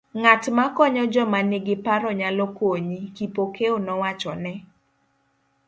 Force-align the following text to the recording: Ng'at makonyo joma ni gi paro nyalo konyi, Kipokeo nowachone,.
Ng'at 0.21 0.43
makonyo 0.57 1.03
joma 1.13 1.39
ni 1.49 1.57
gi 1.65 1.75
paro 1.85 2.09
nyalo 2.19 2.45
konyi, 2.57 2.99
Kipokeo 3.15 3.75
nowachone,. 3.85 4.53